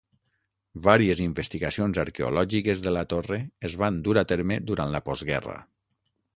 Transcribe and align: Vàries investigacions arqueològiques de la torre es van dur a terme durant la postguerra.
Vàries 0.87 1.21
investigacions 1.25 1.99
arqueològiques 2.05 2.83
de 2.87 2.95
la 2.97 3.05
torre 3.13 3.39
es 3.71 3.79
van 3.85 4.03
dur 4.09 4.19
a 4.25 4.27
terme 4.35 4.61
durant 4.73 4.99
la 4.99 5.07
postguerra. 5.11 5.59